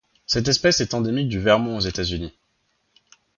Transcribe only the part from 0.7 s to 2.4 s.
est endémique du Vermont aux États-Unis.